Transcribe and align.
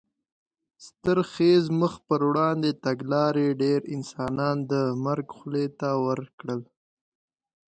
ستر 0.85 1.17
خېز 1.31 1.65
مخ 1.79 1.93
په 2.07 2.15
وړاندې 2.29 2.69
تګلارې 2.85 3.47
ډېر 3.61 3.79
انسانان 3.95 4.57
د 4.71 4.73
مرګ 5.05 5.27
خولې 5.37 5.65
ته 5.79 5.89
ور 6.05 6.19
کړل. 6.39 6.61